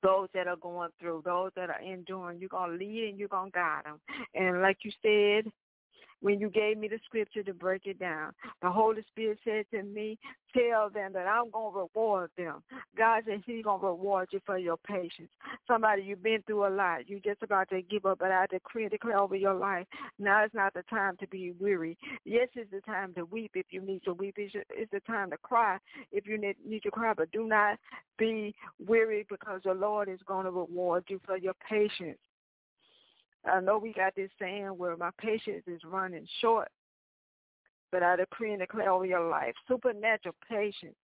those 0.02 0.28
that 0.34 0.46
are 0.46 0.56
going 0.56 0.90
through, 1.00 1.22
those 1.24 1.50
that 1.56 1.70
are 1.70 1.80
enduring. 1.80 2.38
You're 2.38 2.48
going 2.48 2.70
to 2.70 2.76
lead 2.76 3.08
and 3.10 3.18
you're 3.18 3.28
going 3.28 3.50
to 3.50 3.56
guide 3.56 3.82
them. 3.84 4.00
And 4.34 4.62
like 4.62 4.78
you 4.82 4.92
said, 5.02 5.50
when 6.20 6.40
you 6.40 6.48
gave 6.48 6.78
me 6.78 6.88
the 6.88 6.98
scripture 7.04 7.42
to 7.42 7.54
break 7.54 7.86
it 7.86 7.98
down. 7.98 8.32
The 8.62 8.70
Holy 8.70 9.02
Spirit 9.08 9.38
said 9.44 9.66
to 9.72 9.82
me, 9.82 10.18
tell 10.52 10.88
them 10.88 11.12
that 11.12 11.26
I'm 11.26 11.50
going 11.50 11.72
to 11.72 11.80
reward 11.80 12.30
them. 12.36 12.62
God 12.96 13.24
says 13.26 13.40
he's 13.44 13.64
going 13.64 13.80
to 13.80 13.86
reward 13.86 14.28
you 14.30 14.40
for 14.46 14.56
your 14.56 14.76
patience. 14.76 15.30
Somebody, 15.66 16.02
you've 16.02 16.22
been 16.22 16.42
through 16.46 16.66
a 16.66 16.70
lot. 16.70 17.08
You're 17.08 17.20
just 17.20 17.42
about 17.42 17.68
to 17.70 17.82
give 17.82 18.06
up, 18.06 18.20
but 18.20 18.30
I 18.30 18.46
decree 18.46 18.84
and 18.84 18.90
declare 18.90 19.18
over 19.18 19.36
your 19.36 19.54
life. 19.54 19.86
Now 20.18 20.44
is 20.44 20.50
not 20.54 20.74
the 20.74 20.82
time 20.88 21.16
to 21.18 21.26
be 21.26 21.52
weary. 21.58 21.98
Yes, 22.24 22.48
it's 22.54 22.70
the 22.70 22.80
time 22.80 23.14
to 23.14 23.24
weep 23.24 23.52
if 23.54 23.66
you 23.70 23.80
need 23.80 24.02
to 24.04 24.14
weep. 24.14 24.36
It's 24.38 24.90
the 24.92 25.00
time 25.00 25.30
to 25.30 25.36
cry 25.38 25.78
if 26.12 26.26
you 26.26 26.38
need, 26.38 26.56
need 26.66 26.82
to 26.84 26.90
cry, 26.90 27.12
but 27.14 27.32
do 27.32 27.46
not 27.46 27.78
be 28.18 28.54
weary 28.86 29.26
because 29.28 29.60
the 29.64 29.74
Lord 29.74 30.08
is 30.08 30.20
going 30.26 30.44
to 30.44 30.50
reward 30.50 31.04
you 31.08 31.20
for 31.26 31.36
your 31.36 31.54
patience. 31.68 32.18
I 33.46 33.60
know 33.60 33.78
we 33.78 33.92
got 33.92 34.14
this 34.14 34.30
saying 34.40 34.66
where 34.66 34.96
my 34.96 35.10
patience 35.20 35.64
is 35.66 35.80
running 35.84 36.26
short, 36.40 36.68
but 37.92 38.02
I 38.02 38.16
decree 38.16 38.52
and 38.52 38.60
declare 38.60 38.90
over 38.90 39.04
your 39.04 39.28
life 39.28 39.54
supernatural 39.68 40.34
patience 40.48 40.96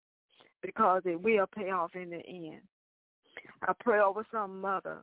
because 0.62 1.03
it 1.05 1.20
will 1.20 1.46
pay 1.46 1.70
off 1.70 1.94
in 1.94 2.11
the 2.11 2.26
end. 2.26 2.62
I 3.66 3.72
pray 3.81 4.00
over 4.00 4.26
some 4.33 4.61
mother 4.61 4.98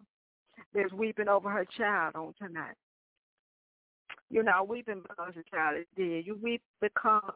that's 0.73 0.91
weeping 0.93 1.27
over 1.27 1.49
her 1.49 1.65
child 1.77 2.15
on 2.15 2.33
tonight. 2.41 2.75
You're 4.29 4.43
not 4.43 4.67
weeping 4.67 5.01
because 5.01 5.33
the 5.35 5.43
child 5.49 5.77
is 5.79 5.85
dead. 5.95 6.23
You 6.25 6.37
weep 6.41 6.61
because 6.81 7.33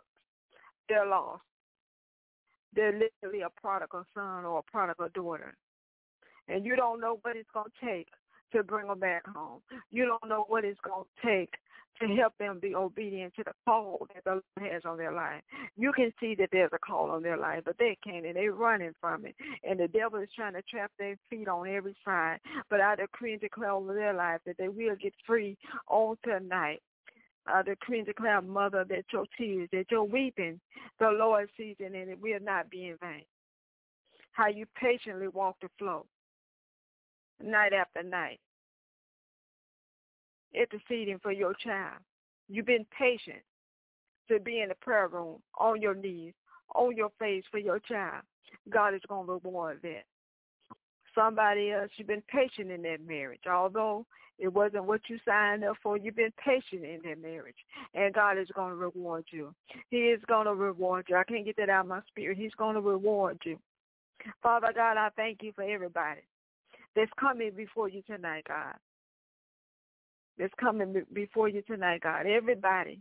they're 0.90 1.06
lost. 1.06 1.44
They're 2.76 2.92
literally 2.92 3.44
a 3.44 3.62
prodigal 3.62 4.06
son 4.14 4.46
or 4.46 4.60
a 4.60 4.72
prodigal 4.72 5.10
daughter. 5.14 5.56
And 6.48 6.66
you 6.66 6.76
don't 6.76 7.00
know 7.00 7.20
what 7.22 7.36
it's 7.36 7.50
going 7.54 7.68
to 7.80 7.86
take 7.86 8.08
to 8.54 8.64
bring 8.64 8.88
them 8.88 9.00
back 9.00 9.26
home. 9.28 9.62
You 9.92 10.06
don't 10.06 10.30
know 10.30 10.46
what 10.48 10.66
it's 10.66 10.80
going 10.82 11.04
to 11.04 11.28
take 11.28 11.54
to 12.02 12.08
help 12.16 12.34
them 12.38 12.60
be 12.60 12.76
obedient 12.76 13.36
to 13.36 13.44
the 13.44 13.52
call 13.66 14.08
that 14.14 14.24
the 14.24 14.32
Lord 14.32 14.74
has 14.74 14.84
on 14.86 14.98
their 14.98 15.12
life. 15.12 15.42
You 15.78 15.92
can 15.94 16.12
see 16.20 16.36
that 16.36 16.50
there's 16.52 16.72
a 16.74 16.80
call 16.80 17.12
on 17.12 17.22
their 17.22 17.38
life, 17.38 17.62
but 17.66 17.78
they 17.78 17.98
can't, 18.04 18.26
and 18.26 18.36
they're 18.36 18.54
running 18.54 18.94
from 19.00 19.26
it. 19.26 19.36
And 19.64 19.80
the 19.80 19.88
devil 19.88 20.20
is 20.20 20.30
trying 20.36 20.54
to 20.54 20.62
trap 20.64 20.92
their 20.98 21.16
feet 21.30 21.48
on 21.48 21.68
every 21.68 21.96
side. 22.04 22.40
But 22.70 22.82
I 22.82 22.96
decree 22.96 23.34
and 23.34 23.42
declare 23.42 23.72
over 23.72 23.94
their 23.94 24.14
life 24.14 24.42
that 24.46 24.58
they 24.58 24.68
will 24.68 24.96
get 25.02 25.14
free 25.26 25.58
on 25.88 26.18
tonight. 26.24 26.82
I 27.48 27.62
decree 27.64 28.04
declare, 28.04 28.42
Mother, 28.42 28.86
that 28.90 29.06
your 29.12 29.26
tears, 29.38 29.70
that 29.72 29.92
your 29.92 30.04
weeping, 30.04 30.60
the 31.00 31.10
Lord 31.10 31.50
sees 31.58 31.76
it, 31.80 31.94
and 31.94 32.10
it 32.10 32.22
will 32.22 32.40
not 32.42 32.70
be 32.70 32.88
in 32.88 32.98
vain. 32.98 33.24
How 34.32 34.48
you 34.48 34.66
patiently 34.80 35.28
walk 35.28 35.58
the 35.62 35.70
flow 35.78 36.06
night 37.44 37.74
after 37.74 38.04
night, 38.04 38.40
interceding 40.54 41.20
for 41.20 41.32
your 41.32 41.54
child. 41.54 41.98
You've 42.50 42.66
been 42.66 42.86
patient 42.98 43.42
to 44.30 44.40
be 44.40 44.62
in 44.62 44.70
the 44.70 44.76
prayer 44.76 45.08
room, 45.08 45.40
on 45.60 45.82
your 45.82 45.96
knees, 45.96 46.34
on 46.76 46.96
your 46.96 47.12
face 47.20 47.44
for 47.52 47.58
your 47.58 47.80
child. 47.80 48.24
God 48.70 48.94
is 48.94 49.02
going 49.08 49.28
to 49.28 49.34
reward 49.34 49.80
that. 49.84 50.04
Somebody 51.14 51.72
else, 51.72 51.90
you've 51.98 52.08
been 52.08 52.24
patient 52.32 52.72
in 52.72 52.82
that 52.84 53.06
marriage. 53.06 53.42
Although 53.50 54.06
it 54.40 54.48
wasn't 54.48 54.86
what 54.86 55.02
you 55.10 55.18
signed 55.26 55.64
up 55.64 55.76
for, 55.84 55.98
you've 55.98 56.16
been 56.16 56.34
patient 56.44 56.86
in 56.86 57.02
that 57.04 57.22
marriage. 57.22 57.56
And 57.94 58.14
God 58.14 58.38
is 58.38 58.48
going 58.56 58.70
to 58.70 58.76
reward 58.76 59.26
you. 59.30 59.54
He 59.90 59.98
is 59.98 60.22
going 60.28 60.46
to 60.46 60.54
reward 60.54 61.06
you. 61.10 61.18
I 61.18 61.24
can't 61.24 61.46
get 61.46 61.58
that 61.58 61.70
out 61.70 61.82
of 61.82 61.90
my 61.90 62.02
spirit. 62.08 62.38
He's 62.38 62.56
going 62.58 62.76
to 62.76 62.82
reward 62.82 63.40
you. 63.46 63.60
Father 64.42 64.72
God, 64.74 64.98
I 64.98 65.10
thank 65.16 65.42
you 65.42 65.52
for 65.54 65.64
everybody 65.64 66.22
that's 66.96 67.12
coming 67.20 67.52
before 67.56 67.90
you 67.90 68.02
tonight, 68.04 68.44
God. 68.48 68.76
That's 70.38 70.54
coming 70.60 71.04
before 71.14 71.50
you 71.50 71.62
tonight, 71.64 72.02
God. 72.02 72.26
Everybody 72.26 73.00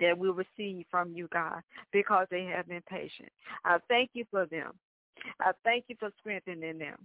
that 0.00 0.16
will 0.16 0.34
receive 0.34 0.86
from 0.90 1.12
you, 1.14 1.28
God, 1.32 1.60
because 1.92 2.26
they 2.30 2.44
have 2.44 2.68
been 2.68 2.82
patient. 2.88 3.28
I 3.64 3.78
thank 3.88 4.10
you 4.14 4.24
for 4.30 4.46
them. 4.46 4.72
I 5.40 5.52
thank 5.64 5.84
you 5.88 5.96
for 5.98 6.10
strengthening 6.20 6.78
them. 6.78 6.96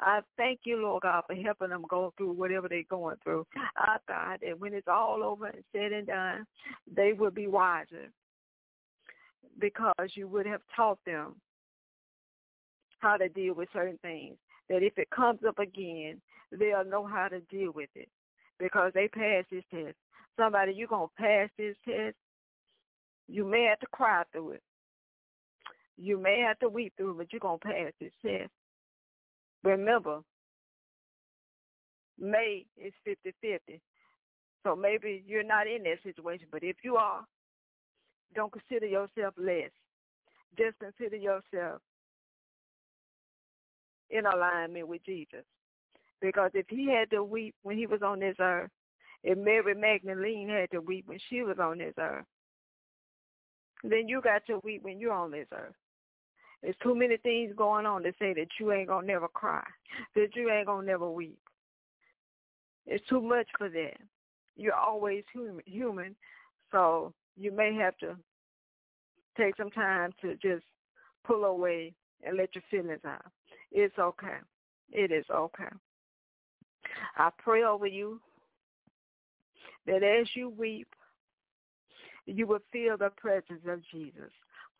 I 0.00 0.20
thank 0.36 0.60
you, 0.64 0.76
Lord 0.76 1.02
God, 1.02 1.24
for 1.26 1.34
helping 1.34 1.70
them 1.70 1.84
go 1.88 2.12
through 2.16 2.32
whatever 2.32 2.68
they're 2.68 2.82
going 2.88 3.16
through. 3.22 3.46
I 3.76 3.96
thought 4.06 4.40
that 4.42 4.58
when 4.58 4.74
it's 4.74 4.88
all 4.88 5.22
over 5.22 5.46
and 5.46 5.64
said 5.72 5.92
and 5.92 6.06
done, 6.06 6.46
they 6.94 7.12
will 7.12 7.30
be 7.30 7.46
wiser 7.46 8.10
because 9.58 10.10
you 10.14 10.28
would 10.28 10.46
have 10.46 10.60
taught 10.74 10.98
them 11.06 11.36
how 12.98 13.16
to 13.16 13.28
deal 13.28 13.54
with 13.54 13.68
certain 13.72 13.98
things 14.02 14.36
that 14.68 14.82
if 14.82 14.98
it 14.98 15.10
comes 15.10 15.40
up 15.46 15.58
again, 15.58 16.20
they'll 16.52 16.84
know 16.84 17.06
how 17.06 17.28
to 17.28 17.40
deal 17.40 17.72
with 17.72 17.90
it 17.94 18.08
because 18.58 18.92
they 18.94 19.08
passed 19.08 19.48
this 19.50 19.64
test. 19.70 19.96
Somebody, 20.38 20.72
you're 20.72 20.88
going 20.88 21.08
to 21.08 21.22
pass 21.22 21.48
this 21.58 21.76
test. 21.86 22.16
You 23.28 23.44
may 23.44 23.64
have 23.64 23.80
to 23.80 23.86
cry 23.92 24.22
through 24.32 24.52
it. 24.52 24.62
You 25.96 26.20
may 26.20 26.40
have 26.46 26.58
to 26.58 26.68
weep 26.68 26.92
through 26.96 27.12
it, 27.12 27.18
but 27.18 27.32
you're 27.32 27.40
going 27.40 27.58
to 27.60 27.66
pass 27.66 27.92
this 28.00 28.12
test. 28.24 28.50
Remember, 29.62 30.20
May 32.18 32.66
is 32.76 32.92
50-50. 33.06 33.80
So 34.64 34.74
maybe 34.74 35.22
you're 35.26 35.42
not 35.42 35.66
in 35.66 35.82
that 35.84 36.02
situation, 36.02 36.46
but 36.50 36.62
if 36.62 36.76
you 36.82 36.96
are, 36.96 37.24
don't 38.34 38.52
consider 38.52 38.86
yourself 38.86 39.34
less. 39.36 39.70
Just 40.58 40.78
consider 40.78 41.16
yourself 41.16 41.80
in 44.10 44.26
alignment 44.26 44.88
with 44.88 45.04
Jesus. 45.04 45.44
Because 46.20 46.50
if 46.54 46.66
he 46.68 46.88
had 46.88 47.10
to 47.10 47.22
weep 47.22 47.54
when 47.62 47.76
he 47.76 47.86
was 47.86 48.00
on 48.02 48.20
this 48.20 48.36
earth, 48.40 48.70
if 49.22 49.38
Mary 49.38 49.74
Magdalene 49.74 50.48
had 50.48 50.70
to 50.70 50.80
weep 50.80 51.06
when 51.06 51.18
she 51.28 51.42
was 51.42 51.58
on 51.58 51.78
this 51.78 51.94
earth, 51.98 52.24
then 53.82 54.08
you 54.08 54.20
got 54.22 54.44
to 54.46 54.60
weep 54.64 54.82
when 54.82 54.98
you're 54.98 55.12
on 55.12 55.30
this 55.30 55.48
earth. 55.52 55.74
There's 56.62 56.76
too 56.82 56.94
many 56.94 57.18
things 57.18 57.52
going 57.56 57.84
on 57.84 58.02
to 58.04 58.12
say 58.18 58.32
that 58.32 58.48
you 58.58 58.72
ain't 58.72 58.88
gonna 58.88 59.06
never 59.06 59.28
cry, 59.28 59.64
that 60.14 60.28
you 60.34 60.50
ain't 60.50 60.66
gonna 60.66 60.86
never 60.86 61.10
weep. 61.10 61.38
It's 62.86 63.06
too 63.06 63.20
much 63.20 63.46
for 63.58 63.68
that. 63.68 63.98
You're 64.56 64.74
always 64.74 65.24
human, 65.32 65.62
human, 65.66 66.16
so 66.72 67.12
you 67.36 67.52
may 67.52 67.74
have 67.74 67.96
to 67.98 68.16
take 69.36 69.56
some 69.56 69.70
time 69.70 70.12
to 70.22 70.36
just 70.36 70.64
pull 71.26 71.44
away 71.44 71.92
and 72.24 72.36
let 72.36 72.54
your 72.54 72.62
feelings 72.70 73.00
out. 73.04 73.26
It's 73.74 73.98
okay. 73.98 74.36
It 74.92 75.10
is 75.10 75.24
okay. 75.34 75.68
I 77.16 77.30
pray 77.38 77.64
over 77.64 77.86
you 77.86 78.20
that 79.86 80.02
as 80.02 80.28
you 80.34 80.48
weep, 80.48 80.88
you 82.26 82.46
will 82.46 82.60
feel 82.72 82.96
the 82.96 83.10
presence 83.16 83.62
of 83.68 83.82
Jesus 83.92 84.30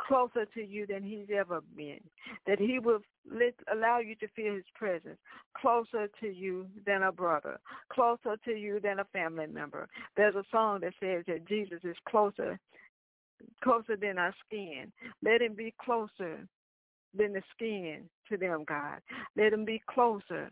closer 0.00 0.46
to 0.54 0.64
you 0.64 0.86
than 0.86 1.02
he's 1.02 1.26
ever 1.34 1.60
been, 1.76 2.00
that 2.46 2.58
he 2.58 2.78
will 2.78 3.00
let, 3.30 3.54
allow 3.72 3.98
you 3.98 4.14
to 4.16 4.28
feel 4.28 4.54
his 4.54 4.64
presence 4.74 5.18
closer 5.56 6.08
to 6.20 6.28
you 6.28 6.66
than 6.86 7.02
a 7.02 7.12
brother, 7.12 7.58
closer 7.92 8.36
to 8.44 8.52
you 8.52 8.80
than 8.80 9.00
a 9.00 9.04
family 9.06 9.46
member. 9.46 9.88
There's 10.16 10.34
a 10.34 10.44
song 10.50 10.80
that 10.80 10.94
says 11.00 11.24
that 11.28 11.46
Jesus 11.48 11.80
is 11.84 11.96
closer, 12.08 12.58
closer 13.62 13.96
than 13.96 14.18
our 14.18 14.34
skin. 14.46 14.92
Let 15.22 15.42
him 15.42 15.54
be 15.54 15.74
closer 15.80 16.46
than 17.16 17.32
the 17.32 17.42
skin 17.54 18.08
to 18.28 18.36
them, 18.36 18.64
God. 18.66 19.00
Let 19.36 19.50
them 19.50 19.64
be 19.64 19.82
closer 19.88 20.50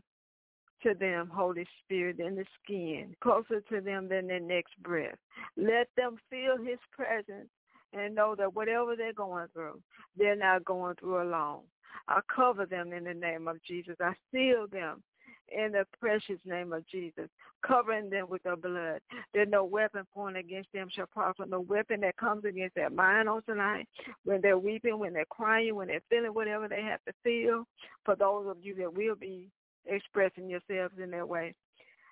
to 0.82 0.94
them, 0.94 1.30
Holy 1.32 1.66
Spirit, 1.84 2.18
than 2.18 2.34
the 2.34 2.44
skin, 2.62 3.14
closer 3.22 3.60
to 3.60 3.80
them 3.80 4.08
than 4.08 4.26
their 4.26 4.40
next 4.40 4.72
breath. 4.82 5.16
Let 5.56 5.88
them 5.96 6.16
feel 6.28 6.56
his 6.58 6.78
presence 6.92 7.48
and 7.92 8.14
know 8.14 8.34
that 8.36 8.54
whatever 8.54 8.96
they're 8.96 9.12
going 9.12 9.48
through, 9.52 9.80
they're 10.16 10.36
not 10.36 10.64
going 10.64 10.96
through 10.96 11.22
alone. 11.22 11.62
I 12.08 12.20
cover 12.34 12.66
them 12.66 12.92
in 12.92 13.04
the 13.04 13.14
name 13.14 13.48
of 13.48 13.62
Jesus. 13.64 13.96
I 14.00 14.14
seal 14.32 14.66
them 14.70 15.02
in 15.48 15.72
the 15.72 15.84
precious 15.98 16.38
name 16.44 16.72
of 16.72 16.86
Jesus, 16.88 17.28
covering 17.66 18.10
them 18.10 18.26
with 18.28 18.42
the 18.42 18.56
blood. 18.56 19.00
There's 19.32 19.48
no 19.48 19.64
weapon 19.64 20.06
pointed 20.12 20.44
against 20.44 20.72
them 20.72 20.88
shall 20.90 21.06
prosper. 21.06 21.46
No 21.46 21.60
weapon 21.60 22.00
that 22.00 22.16
comes 22.16 22.44
against 22.44 22.74
their 22.74 22.90
mind 22.90 23.28
on 23.28 23.42
tonight 23.42 23.88
when 24.24 24.40
they're 24.40 24.58
weeping, 24.58 24.98
when 24.98 25.12
they're 25.12 25.24
crying, 25.26 25.74
when 25.74 25.88
they're 25.88 26.00
feeling 26.08 26.34
whatever 26.34 26.68
they 26.68 26.82
have 26.82 27.00
to 27.06 27.12
feel. 27.22 27.66
For 28.04 28.16
those 28.16 28.46
of 28.48 28.58
you 28.62 28.74
that 28.76 28.94
will 28.94 29.16
be 29.16 29.48
expressing 29.86 30.48
yourselves 30.48 30.94
in 31.02 31.10
that 31.10 31.28
way, 31.28 31.54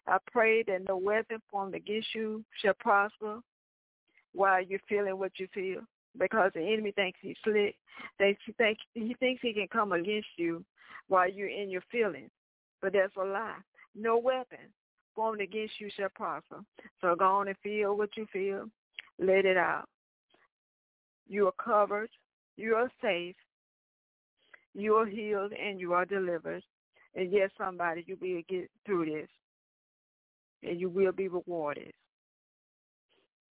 I 0.06 0.18
pray 0.30 0.62
that 0.64 0.88
no 0.88 0.96
weapon 0.96 1.38
formed 1.50 1.74
against 1.74 2.08
you 2.14 2.44
shall 2.60 2.74
prosper 2.80 3.40
while 4.32 4.62
you're 4.62 4.80
feeling 4.88 5.18
what 5.18 5.32
you 5.38 5.48
feel 5.52 5.80
because 6.18 6.50
the 6.54 6.60
enemy 6.60 6.92
thinks 6.92 7.18
he's 7.22 7.36
slick. 7.44 7.76
They 8.18 8.36
think 8.58 8.78
he 8.94 9.14
thinks 9.20 9.42
he 9.42 9.52
can 9.52 9.68
come 9.68 9.92
against 9.92 10.28
you 10.36 10.64
while 11.08 11.30
you're 11.30 11.48
in 11.48 11.70
your 11.70 11.82
feelings, 11.90 12.30
but 12.82 12.92
that's 12.92 13.16
a 13.16 13.24
lie. 13.24 13.58
No 13.94 14.18
weapon 14.18 14.58
formed 15.14 15.40
against 15.40 15.80
you 15.80 15.90
shall 15.96 16.08
prosper. 16.14 16.60
So 17.00 17.14
go 17.16 17.26
on 17.26 17.48
and 17.48 17.56
feel 17.62 17.96
what 17.96 18.16
you 18.16 18.26
feel. 18.32 18.66
Let 19.18 19.44
it 19.44 19.56
out. 19.56 19.86
You 21.28 21.48
are 21.48 21.64
covered. 21.64 22.10
You 22.56 22.74
are 22.76 22.90
safe. 23.02 23.36
You 24.74 24.94
are 24.96 25.06
healed 25.06 25.52
and 25.52 25.80
you 25.80 25.92
are 25.94 26.04
delivered. 26.04 26.62
And 27.14 27.32
yes, 27.32 27.50
somebody, 27.58 28.04
you 28.06 28.16
will 28.20 28.42
get 28.48 28.70
through 28.86 29.06
this. 29.06 29.28
And 30.62 30.78
you 30.78 30.88
will 30.90 31.12
be 31.12 31.28
rewarded 31.28 31.92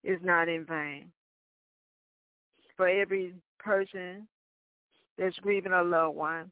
It's 0.05 0.23
not 0.25 0.49
in 0.49 0.65
vain. 0.67 1.11
For 2.77 2.89
every 2.89 3.35
person 3.59 4.29
that's 5.17 5.37
grieving 5.39 5.73
a 5.73 5.83
loved 5.83 6.17
one 6.17 6.51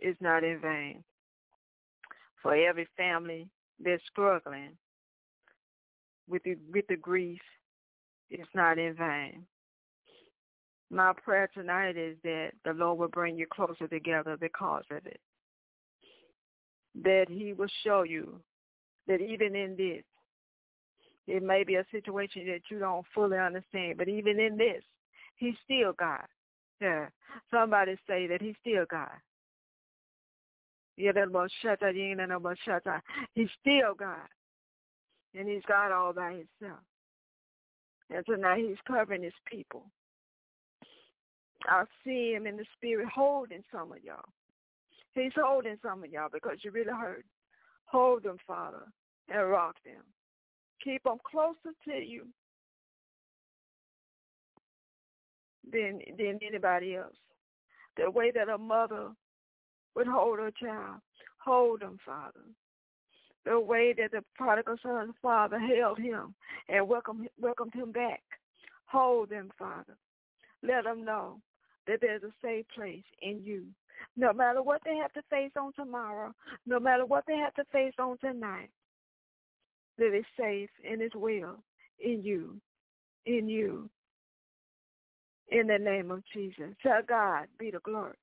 it's 0.00 0.20
not 0.20 0.44
in 0.44 0.60
vain. 0.60 1.02
For 2.44 2.54
every 2.54 2.86
family 2.96 3.48
that's 3.82 4.02
struggling 4.12 4.76
with 6.28 6.42
the, 6.44 6.56
with 6.72 6.86
the 6.88 6.96
grief 6.96 7.40
It's 8.30 8.48
not 8.54 8.78
in 8.78 8.94
vain. 8.94 9.46
My 10.90 11.12
prayer 11.24 11.48
tonight 11.54 11.96
is 11.96 12.16
that 12.22 12.50
the 12.64 12.72
Lord 12.72 12.98
will 12.98 13.08
bring 13.08 13.38
you 13.38 13.46
closer 13.50 13.88
together 13.88 14.36
because 14.38 14.84
of 14.90 15.06
it. 15.06 15.20
That 17.02 17.26
he 17.28 17.54
will 17.54 17.70
show 17.82 18.02
you 18.02 18.40
that 19.08 19.20
even 19.20 19.56
in 19.56 19.74
this, 19.76 20.04
it 21.26 21.42
may 21.42 21.64
be 21.64 21.76
a 21.76 21.86
situation 21.90 22.46
that 22.46 22.60
you 22.70 22.78
don't 22.78 23.06
fully 23.14 23.38
understand, 23.38 23.96
but 23.96 24.08
even 24.08 24.38
in 24.38 24.58
this, 24.58 24.82
he's 25.36 25.54
still 25.64 25.94
God. 25.98 26.26
Yeah. 26.80 27.06
Somebody 27.50 27.96
say 28.06 28.26
that 28.26 28.42
he's 28.42 28.56
still 28.60 28.84
God. 28.90 29.08
He's 30.96 31.10
still 33.60 33.94
God. 33.98 34.28
And 35.36 35.48
he's 35.48 35.62
God 35.66 35.92
all 35.92 36.12
by 36.12 36.30
himself. 36.30 36.80
And 38.10 38.24
tonight 38.26 38.64
he's 38.66 38.76
covering 38.86 39.22
his 39.22 39.32
people. 39.50 39.86
I 41.66 41.84
see 42.04 42.34
him 42.34 42.46
in 42.46 42.56
the 42.56 42.66
spirit 42.76 43.08
holding 43.12 43.64
some 43.72 43.90
of 43.92 44.04
y'all. 44.04 44.28
He's 45.14 45.32
holding 45.34 45.76
some 45.82 46.04
of 46.04 46.10
y'all 46.10 46.28
because 46.32 46.58
you 46.62 46.70
really 46.70 46.92
hurt. 46.92 47.24
Hold 47.86 48.24
them, 48.24 48.36
Father, 48.46 48.82
and 49.28 49.50
rock 49.50 49.76
them. 49.84 50.02
Keep 50.82 51.04
them 51.04 51.18
closer 51.30 51.72
to 51.86 51.94
you 51.94 52.26
than 55.72 56.00
than 56.18 56.38
anybody 56.46 56.96
else. 56.96 57.16
The 57.96 58.10
way 58.10 58.30
that 58.32 58.48
a 58.48 58.58
mother 58.58 59.10
would 59.94 60.06
hold 60.06 60.38
her 60.38 60.50
child, 60.50 61.00
hold 61.38 61.80
them, 61.80 61.98
Father. 62.04 62.40
The 63.44 63.60
way 63.60 63.94
that 63.98 64.12
the 64.12 64.24
prodigal 64.34 64.76
son's 64.82 65.14
father 65.20 65.58
held 65.58 65.98
him 65.98 66.34
and 66.68 66.88
welcomed 66.88 67.28
welcomed 67.38 67.74
him 67.74 67.92
back, 67.92 68.22
hold 68.86 69.30
them, 69.30 69.50
Father. 69.58 69.96
Let 70.62 70.84
them 70.84 71.04
know 71.04 71.40
that 71.86 71.98
there's 72.00 72.22
a 72.22 72.32
safe 72.42 72.64
place 72.74 73.04
in 73.20 73.42
you. 73.44 73.66
No 74.16 74.32
matter 74.32 74.62
what 74.62 74.80
they 74.84 74.96
have 74.96 75.12
to 75.12 75.22
face 75.30 75.52
on 75.60 75.72
tomorrow, 75.74 76.32
no 76.66 76.80
matter 76.80 77.04
what 77.04 77.24
they 77.26 77.36
have 77.36 77.54
to 77.54 77.64
face 77.70 77.94
on 77.98 78.16
tonight, 78.18 78.70
that 79.98 80.16
is 80.16 80.24
safe 80.38 80.70
and 80.88 81.02
is 81.02 81.12
well 81.14 81.62
in 82.00 82.22
you, 82.22 82.56
in 83.26 83.48
you. 83.48 83.88
In 85.50 85.66
the 85.66 85.78
name 85.78 86.10
of 86.10 86.22
Jesus. 86.32 86.74
Tell 86.82 87.02
God 87.06 87.46
be 87.58 87.70
the 87.70 87.78
glory. 87.80 88.16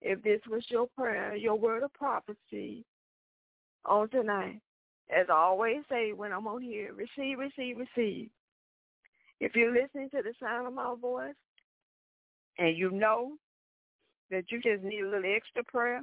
If 0.00 0.22
this 0.22 0.40
was 0.48 0.64
your 0.68 0.86
prayer, 0.96 1.34
your 1.34 1.56
word 1.56 1.82
of 1.82 1.92
prophecy 1.92 2.84
on 3.84 4.08
tonight, 4.10 4.60
as 5.10 5.26
I 5.28 5.34
always 5.34 5.78
say 5.88 6.12
when 6.12 6.32
I'm 6.32 6.46
on 6.46 6.62
here, 6.62 6.92
receive, 6.92 7.38
receive, 7.38 7.76
receive. 7.78 8.30
If 9.40 9.54
you're 9.54 9.72
listening 9.72 10.10
to 10.10 10.22
the 10.22 10.34
sound 10.40 10.66
of 10.66 10.74
my 10.74 10.94
voice 11.00 11.34
and 12.58 12.76
you 12.76 12.90
know 12.90 13.32
that 14.30 14.44
you 14.50 14.60
just 14.60 14.82
need 14.84 15.00
a 15.00 15.08
little 15.08 15.34
extra 15.34 15.64
prayer, 15.64 16.02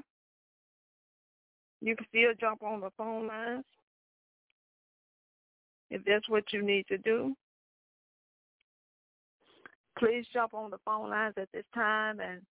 you 1.81 1.95
can 1.95 2.05
still 2.09 2.31
jump 2.39 2.63
on 2.63 2.81
the 2.81 2.89
phone 2.97 3.27
lines 3.27 3.65
if 5.91 6.03
that's 6.05 6.27
what 6.29 6.43
you 6.51 6.63
need 6.63 6.87
to 6.87 6.97
do. 6.97 7.35
Please 9.99 10.25
jump 10.33 10.53
on 10.53 10.71
the 10.71 10.79
phone 10.83 11.09
lines 11.09 11.35
at 11.37 11.49
this 11.53 11.65
time 11.73 12.19
and 12.19 12.41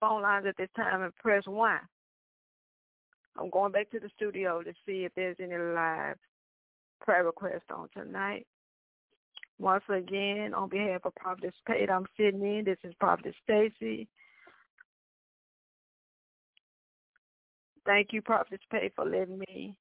phone 0.00 0.22
lines 0.22 0.46
at 0.46 0.56
this 0.56 0.68
time 0.76 1.02
and 1.02 1.14
press 1.16 1.44
one. 1.46 1.80
I'm 3.38 3.50
going 3.50 3.72
back 3.72 3.90
to 3.90 4.00
the 4.00 4.10
studio 4.16 4.62
to 4.62 4.72
see 4.84 5.04
if 5.04 5.12
there's 5.14 5.36
any 5.40 5.56
live 5.56 6.16
prayer 7.00 7.24
requests 7.24 7.70
on 7.70 7.88
tonight. 7.96 8.46
Once 9.58 9.84
again, 9.88 10.54
on 10.54 10.68
behalf 10.68 11.00
of 11.04 11.14
Prophetess 11.16 11.54
Pate, 11.66 11.90
I'm 11.90 12.06
sitting 12.16 12.42
in. 12.42 12.64
This 12.64 12.78
is 12.84 12.94
Prophet 13.00 13.34
Stacy. 13.42 14.08
Thank 17.84 18.12
you, 18.12 18.22
Prophetess 18.22 18.60
Pate, 18.70 18.92
for 18.94 19.04
letting 19.04 19.38
me 19.38 19.74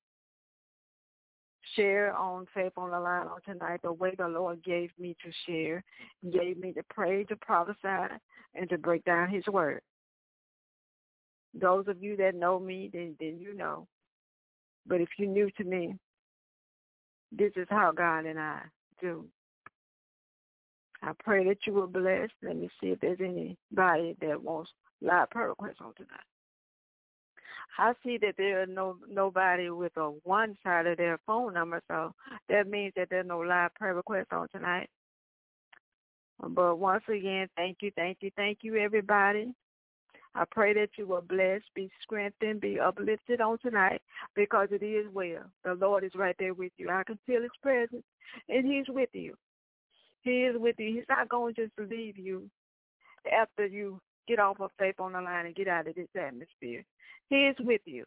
share 1.75 2.15
on 2.15 2.45
Faith 2.53 2.73
on 2.77 2.91
the 2.91 2.99
Line 2.99 3.27
on 3.27 3.41
tonight 3.45 3.81
the 3.83 3.91
way 3.91 4.13
the 4.17 4.27
Lord 4.27 4.63
gave 4.63 4.89
me 4.97 5.15
to 5.23 5.31
share, 5.45 5.83
gave 6.31 6.57
me 6.57 6.71
to 6.73 6.83
pray, 6.89 7.23
to 7.25 7.35
prophesy, 7.35 8.15
and 8.55 8.69
to 8.69 8.77
break 8.77 9.03
down 9.03 9.29
his 9.29 9.45
word. 9.47 9.81
Those 11.53 11.87
of 11.87 12.01
you 12.01 12.15
that 12.17 12.35
know 12.35 12.59
me, 12.59 12.89
then, 12.91 13.15
then 13.19 13.39
you 13.39 13.55
know. 13.55 13.87
But 14.85 15.01
if 15.01 15.09
you're 15.17 15.29
new 15.29 15.49
to 15.57 15.63
me, 15.63 15.95
this 17.31 17.51
is 17.55 17.67
how 17.69 17.91
God 17.91 18.25
and 18.25 18.39
I 18.39 18.61
do. 19.01 19.25
I 21.01 21.11
pray 21.23 21.45
that 21.45 21.59
you 21.65 21.73
will 21.73 21.87
bless. 21.87 22.29
Let 22.41 22.55
me 22.57 22.69
see 22.81 22.87
if 22.87 22.99
there's 22.99 23.19
anybody 23.19 24.15
that 24.21 24.41
wants 24.41 24.71
live 25.01 25.29
prayer 25.29 25.49
requests 25.49 25.81
on 25.81 25.93
tonight. 25.95 26.19
I 27.77 27.93
see 28.03 28.17
that 28.19 28.35
there 28.37 28.63
are 28.63 28.65
no 28.65 28.97
nobody 29.07 29.69
with 29.69 29.95
a 29.97 30.09
one 30.23 30.57
side 30.63 30.87
of 30.87 30.97
their 30.97 31.19
phone 31.27 31.53
number, 31.53 31.81
so 31.87 32.13
that 32.49 32.67
means 32.67 32.93
that 32.95 33.09
there's 33.09 33.27
no 33.27 33.39
live 33.39 33.75
prayer 33.75 33.93
request 33.93 34.31
on 34.31 34.47
tonight. 34.49 34.89
But 36.39 36.77
once 36.77 37.03
again, 37.07 37.47
thank 37.55 37.77
you, 37.81 37.91
thank 37.95 38.17
you, 38.21 38.31
thank 38.35 38.59
you, 38.61 38.77
everybody. 38.77 39.53
I 40.35 40.43
pray 40.49 40.73
that 40.73 40.89
you 40.97 41.07
will 41.07 41.21
bless, 41.21 41.61
be 41.75 41.89
strengthened, 42.03 42.61
be 42.61 42.79
uplifted 42.79 43.41
on 43.41 43.57
tonight 43.59 44.01
because 44.35 44.69
it 44.71 44.83
is 44.83 45.07
well. 45.13 45.43
The 45.63 45.73
Lord 45.73 46.03
is 46.03 46.11
right 46.15 46.35
there 46.39 46.53
with 46.53 46.71
you. 46.77 46.89
I 46.89 47.03
can 47.03 47.19
feel 47.25 47.41
his 47.41 47.51
presence 47.61 48.03
and 48.49 48.65
he's 48.65 48.87
with 48.87 49.09
you. 49.13 49.35
He 50.21 50.43
is 50.43 50.55
with 50.59 50.75
you. 50.77 50.95
He's 50.95 51.09
not 51.09 51.29
going 51.29 51.55
to 51.55 51.65
just 51.65 51.91
leave 51.91 52.17
you 52.17 52.49
after 53.31 53.65
you 53.65 53.99
Get 54.27 54.39
off 54.39 54.59
of 54.59 54.71
faith 54.77 54.99
on 54.99 55.13
the 55.13 55.21
line 55.21 55.45
and 55.45 55.55
get 55.55 55.69
out 55.69 55.87
of 55.87 55.95
this 55.95 56.07
atmosphere. 56.15 56.83
He 57.29 57.35
is 57.35 57.55
with 57.59 57.81
you. 57.85 58.05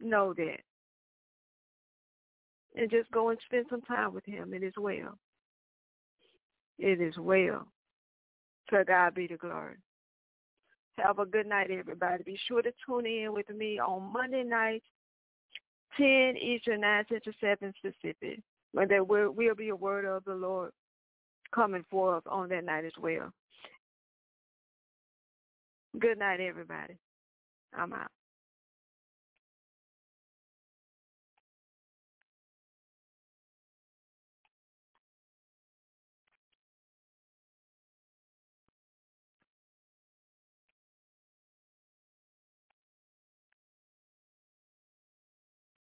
Know 0.00 0.32
that. 0.34 0.60
And 2.76 2.90
just 2.90 3.10
go 3.10 3.30
and 3.30 3.38
spend 3.46 3.66
some 3.68 3.82
time 3.82 4.14
with 4.14 4.24
him. 4.24 4.54
It 4.54 4.62
is 4.62 4.74
well. 4.78 5.18
It 6.78 7.00
is 7.00 7.14
well. 7.18 7.66
To 8.70 8.84
God 8.84 9.14
be 9.14 9.26
the 9.26 9.36
glory. 9.36 9.76
Have 10.98 11.18
a 11.18 11.26
good 11.26 11.46
night, 11.46 11.70
everybody. 11.70 12.22
Be 12.24 12.38
sure 12.48 12.62
to 12.62 12.72
tune 12.86 13.06
in 13.06 13.32
with 13.32 13.48
me 13.50 13.78
on 13.78 14.12
Monday 14.12 14.42
night, 14.44 14.82
10 15.98 16.36
Eastern, 16.40 16.80
9 16.80 17.04
Central, 17.08 17.34
7 17.40 17.72
Pacific. 17.82 18.40
When 18.72 18.88
there 18.88 19.04
will, 19.04 19.30
will 19.30 19.54
be 19.54 19.68
a 19.68 19.76
word 19.76 20.04
of 20.04 20.24
the 20.24 20.34
Lord 20.34 20.70
coming 21.54 21.84
forth 21.90 22.24
on 22.26 22.48
that 22.48 22.64
night 22.64 22.84
as 22.84 22.92
well. 23.00 23.30
Good 25.98 26.18
night, 26.18 26.40
everybody. 26.40 26.96
I'm 27.74 27.92
out. 27.92 28.10